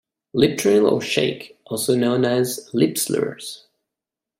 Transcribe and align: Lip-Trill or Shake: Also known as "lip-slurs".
Lip-Trill 0.33 0.87
or 0.87 0.99
Shake: 0.99 1.59
Also 1.67 1.95
known 1.95 2.25
as 2.25 2.71
"lip-slurs". 2.73 3.67